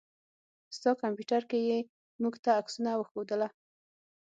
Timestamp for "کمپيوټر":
1.01-1.41